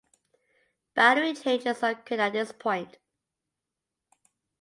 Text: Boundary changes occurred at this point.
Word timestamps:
Boundary 0.95 1.35
changes 1.35 1.83
occurred 1.83 2.19
at 2.19 2.33
this 2.33 2.51
point. 2.51 2.97